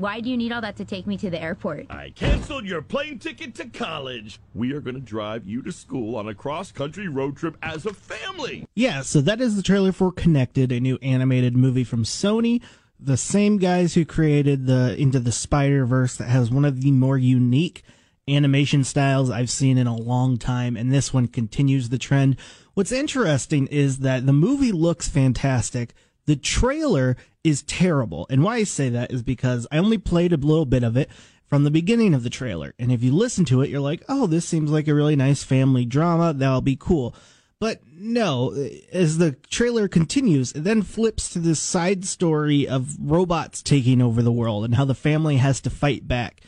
[0.00, 1.90] Why do you need all that to take me to the airport?
[1.90, 4.40] I canceled your plane ticket to college.
[4.54, 7.84] We are going to drive you to school on a cross country road trip as
[7.84, 8.66] a family.
[8.74, 12.62] Yeah, so that is the trailer for Connected, a new animated movie from Sony.
[12.98, 16.92] The same guys who created the Into the Spider Verse that has one of the
[16.92, 17.82] more unique
[18.26, 22.38] animation styles I've seen in a long time, and this one continues the trend.
[22.72, 25.92] What's interesting is that the movie looks fantastic.
[26.30, 28.24] The trailer is terrible.
[28.30, 31.10] And why I say that is because I only played a little bit of it
[31.48, 32.72] from the beginning of the trailer.
[32.78, 35.42] And if you listen to it, you're like, oh, this seems like a really nice
[35.42, 36.32] family drama.
[36.32, 37.16] That'll be cool.
[37.58, 38.52] But no,
[38.92, 44.22] as the trailer continues, it then flips to this side story of robots taking over
[44.22, 46.42] the world and how the family has to fight back.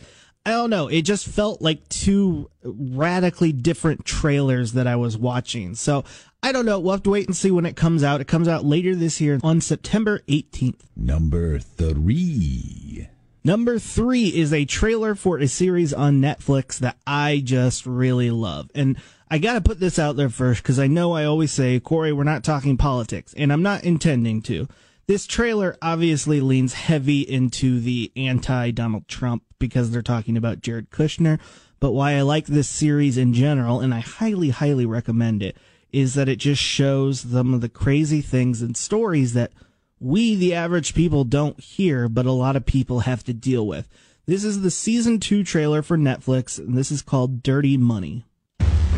[0.46, 0.86] I don't know.
[0.86, 5.74] It just felt like two radically different trailers that I was watching.
[5.74, 6.04] So
[6.44, 6.80] I don't know.
[6.80, 8.20] We'll have to wait and see when it comes out.
[8.20, 10.80] It comes out later this year on September 18th.
[10.96, 13.08] Number three.
[13.44, 18.70] Number three is a trailer for a series on Netflix that I just really love.
[18.74, 18.96] And
[19.30, 22.12] I got to put this out there first because I know I always say, Corey,
[22.12, 24.68] we're not talking politics, and I'm not intending to.
[25.06, 30.90] This trailer obviously leans heavy into the anti Donald Trump because they're talking about Jared
[30.90, 31.40] Kushner.
[31.80, 35.56] But why I like this series in general, and I highly, highly recommend it,
[35.92, 39.52] is that it just shows some of the crazy things and stories that
[40.00, 43.88] we, the average people, don't hear, but a lot of people have to deal with.
[44.26, 48.24] This is the season two trailer for Netflix, and this is called Dirty Money.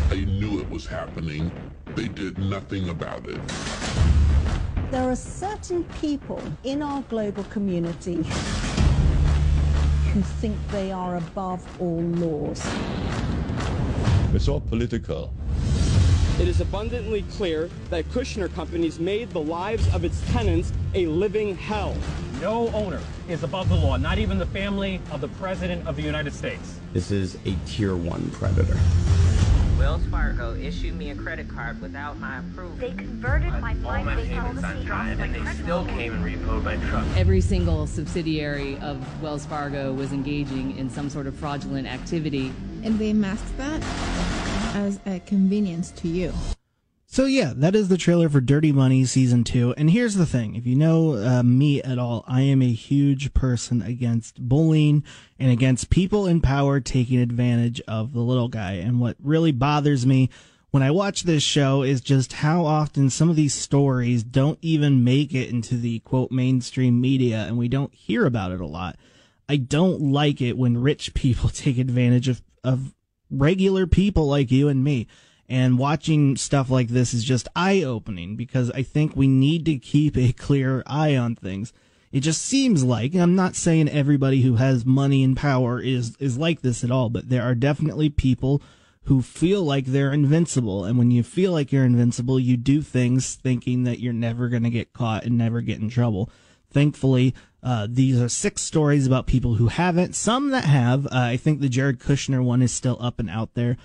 [0.09, 1.51] They knew it was happening.
[1.95, 3.41] They did nothing about it.
[4.91, 8.17] There are certain people in our global community
[10.13, 12.65] who think they are above all laws.
[14.33, 15.33] It's all political.
[16.37, 21.55] It is abundantly clear that Kushner Companies made the lives of its tenants a living
[21.55, 21.95] hell.
[22.41, 26.01] No owner is above the law, not even the family of the President of the
[26.01, 26.77] United States.
[26.91, 28.77] This is a tier one predator.
[29.79, 32.75] Wells Fargo issued me a credit card without my approval.
[32.79, 36.75] They converted my all my payments on time, and they still came and repoed my
[36.89, 37.05] truck.
[37.15, 42.51] Every single subsidiary of Wells Fargo was engaging in some sort of fraudulent activity.
[42.83, 43.81] And they masked that
[44.75, 46.33] as a convenience to you.
[47.07, 49.73] So yeah, that is the trailer for Dirty Money season two.
[49.77, 53.33] And here's the thing: if you know uh, me at all, I am a huge
[53.33, 55.03] person against bullying
[55.39, 58.73] and against people in power taking advantage of the little guy.
[58.73, 60.29] And what really bothers me
[60.71, 65.05] when I watch this show is just how often some of these stories don't even
[65.05, 68.97] make it into the quote mainstream media, and we don't hear about it a lot.
[69.47, 72.93] I don't like it when rich people take advantage of of
[73.37, 75.07] regular people like you and me.
[75.47, 79.77] And watching stuff like this is just eye opening because I think we need to
[79.77, 81.71] keep a clear eye on things.
[82.11, 86.37] It just seems like, I'm not saying everybody who has money and power is, is
[86.37, 88.61] like this at all, but there are definitely people
[89.03, 90.83] who feel like they're invincible.
[90.83, 94.63] And when you feel like you're invincible, you do things thinking that you're never going
[94.63, 96.29] to get caught and never get in trouble.
[96.71, 101.05] Thankfully, uh, these are six stories about people who haven't, some that have.
[101.07, 103.75] Uh, I think the Jared Kushner one is still up and out there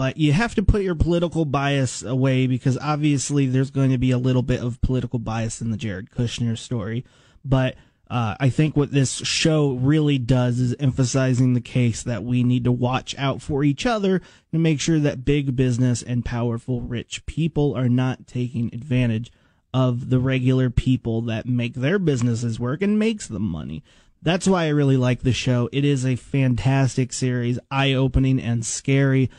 [0.00, 4.12] but you have to put your political bias away because obviously there's going to be
[4.12, 7.04] a little bit of political bias in the Jared Kushner story.
[7.44, 7.74] But
[8.08, 12.64] uh, I think what this show really does is emphasizing the case that we need
[12.64, 14.22] to watch out for each other
[14.54, 19.30] and make sure that big business and powerful rich people are not taking advantage
[19.72, 23.82] of the regular people that make their businesses work and makes them money.
[24.22, 25.68] That's why I really like the show.
[25.72, 29.30] It is a fantastic series, eye opening and scary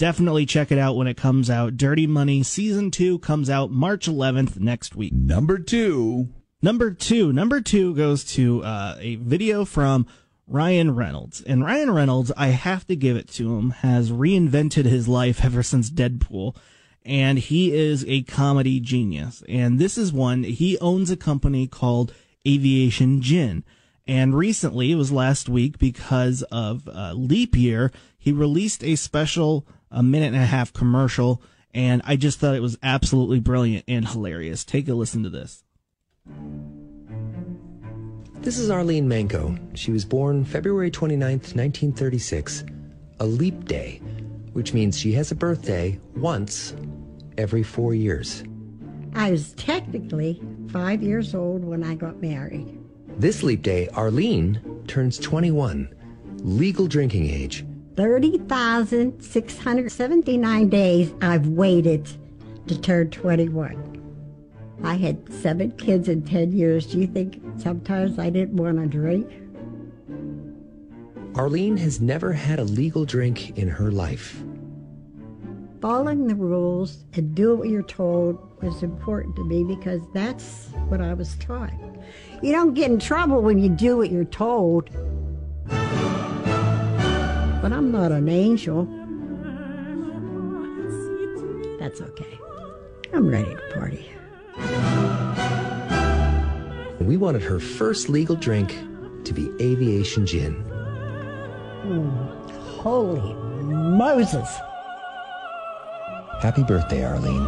[0.00, 1.76] definitely check it out when it comes out.
[1.76, 5.12] Dirty Money season two comes out March 11th next week.
[5.12, 6.30] Number two.
[6.62, 7.34] Number two.
[7.34, 10.06] Number two goes to uh, a video from
[10.46, 11.42] Ryan Reynolds.
[11.42, 15.62] And Ryan Reynolds, I have to give it to him, has reinvented his life ever
[15.62, 16.56] since Deadpool.
[17.10, 19.42] And he is a comedy genius.
[19.48, 22.14] And this is one, he owns a company called
[22.46, 23.64] Aviation Gin.
[24.06, 29.66] And recently, it was last week because of uh, leap year, he released a special
[29.90, 31.42] a minute and a half commercial,
[31.74, 34.64] and I just thought it was absolutely brilliant and hilarious.
[34.64, 35.64] Take a listen to this.
[38.40, 39.58] This is Arlene Manco.
[39.74, 42.64] She was born February 29th, 1936,
[43.18, 44.00] a leap day,
[44.52, 46.74] which means she has a birthday once
[47.40, 48.44] every four years.
[49.14, 52.78] I was technically five years old when I got married.
[53.16, 55.92] This leap day, Arlene turns 21,
[56.38, 57.64] legal drinking age.
[57.96, 62.08] 30,679 days I've waited
[62.68, 63.88] to turn 21.
[64.82, 66.86] I had seven kids in 10 years.
[66.86, 69.30] Do you think sometimes I didn't want to drink?
[71.34, 74.42] Arlene has never had a legal drink in her life.
[75.80, 81.00] Following the rules and doing what you're told was important to me because that's what
[81.00, 81.72] I was taught.
[82.42, 84.90] You don't get in trouble when you do what you're told.
[87.62, 88.84] But I'm not an angel.
[91.78, 92.38] That's okay.
[93.14, 94.10] I'm ready to party.
[97.00, 98.76] We wanted her first legal drink
[99.24, 100.62] to be aviation gin.
[101.86, 102.50] Mm,
[102.82, 103.32] holy
[103.64, 104.46] Moses!
[106.40, 107.46] Happy birthday, Arlene.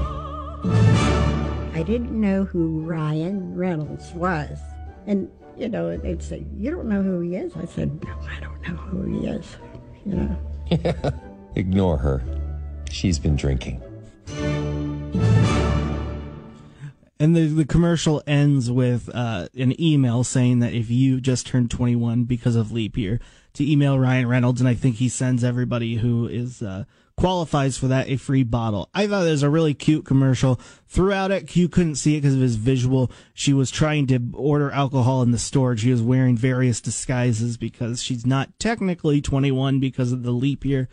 [1.75, 4.59] I didn't know who Ryan Reynolds was.
[5.07, 7.57] And, you know, they'd say, You don't know who he is?
[7.57, 9.57] I said, No, I don't know who he is.
[10.05, 11.13] You know?
[11.55, 12.23] Ignore her.
[12.91, 13.83] She's been drinking.
[17.19, 21.71] And the, the commercial ends with uh, an email saying that if you just turned
[21.71, 23.21] 21 because of leap year,
[23.55, 26.85] to email Ryan Reynolds, and I think he sends everybody who is uh,
[27.17, 28.89] qualifies for that a free bottle.
[28.95, 30.61] I thought it was a really cute commercial.
[30.87, 33.11] Throughout it, you couldn't see it because of his visual.
[33.35, 35.77] She was trying to order alcohol in the store.
[35.77, 40.89] She was wearing various disguises because she's not technically 21 because of the leap year.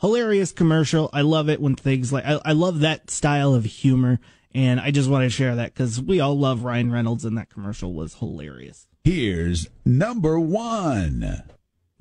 [0.00, 1.10] Hilarious commercial.
[1.12, 4.20] I love it when things like I, I love that style of humor
[4.54, 7.50] and I just want to share that because we all love Ryan Reynolds, and that
[7.50, 8.86] commercial was hilarious.
[9.02, 11.42] Here's number one.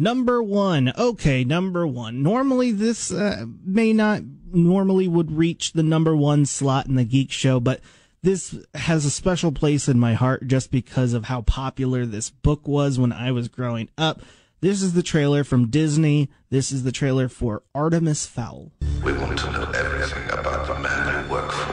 [0.04, 0.92] Number one.
[0.98, 2.22] Okay, number one.
[2.22, 7.32] Normally, this uh, may not normally would reach the number one slot in the Geek
[7.32, 7.80] Show, but
[8.22, 12.68] this has a special place in my heart just because of how popular this book
[12.68, 14.22] was when I was growing up.
[14.60, 16.30] This is the trailer from Disney.
[16.50, 18.74] This is the trailer for Artemis Fowl.
[19.06, 21.72] We want to know everything about the man you work for.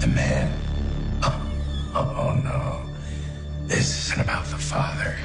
[0.00, 0.52] The man?
[1.22, 1.52] Oh,
[1.94, 3.66] oh, oh no.
[3.68, 5.16] This isn't about the father.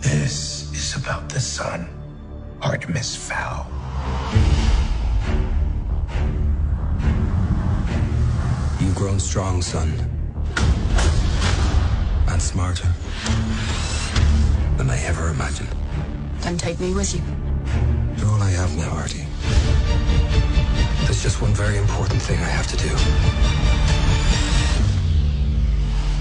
[0.00, 0.55] This
[0.86, 1.88] is about the son,
[2.62, 3.66] Artemis Fowl.
[8.78, 9.90] You've grown strong, son.
[12.28, 12.88] And smarter
[14.76, 15.74] than I ever imagined.
[16.42, 17.22] Then take me with you.
[18.16, 19.26] You're all I have now, Artie.
[21.04, 23.85] There's just one very important thing I have to do.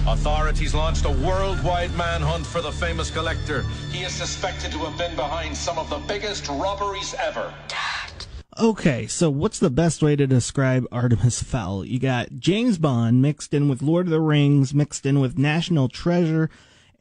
[0.07, 3.63] Authorities launched a worldwide manhunt for the famous collector.
[3.91, 7.51] He is suspected to have been behind some of the biggest robberies ever.
[8.59, 11.83] Okay, so what's the best way to describe Artemis Fowl?
[11.83, 15.89] You got James Bond mixed in with Lord of the Rings, mixed in with National
[15.89, 16.51] Treasure,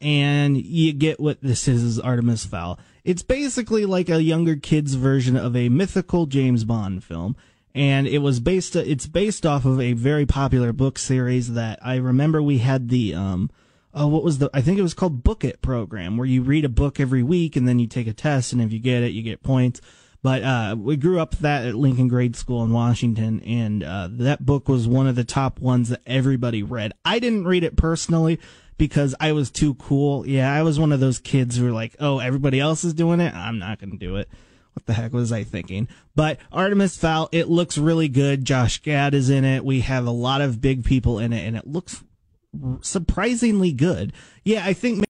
[0.01, 2.79] and you get what this is, is Artemis Fowl.
[3.03, 7.35] It's basically like a younger kid's version of a mythical James Bond film.
[7.75, 11.97] And it was based, it's based off of a very popular book series that I
[11.97, 13.51] remember we had the, um,
[13.93, 16.63] oh, what was the, I think it was called Book It program, where you read
[16.63, 19.11] a book every week and then you take a test, and if you get it,
[19.11, 19.81] you get points.
[20.23, 24.45] But uh, we grew up that at Lincoln Grade School in Washington, and uh, that
[24.45, 26.93] book was one of the top ones that everybody read.
[27.03, 28.39] I didn't read it personally
[28.77, 30.25] because I was too cool.
[30.25, 33.19] Yeah, I was one of those kids who were like, "Oh, everybody else is doing
[33.19, 33.35] it.
[33.35, 34.29] I'm not going to do it."
[34.75, 35.87] What the heck was I thinking?
[36.15, 38.43] But Artemis Fowl, it looks really good.
[38.43, 39.63] Josh Gad is in it.
[39.63, 42.03] We have a lot of big people in it, and it looks
[42.81, 44.13] surprisingly good.
[44.43, 44.99] Yeah, I think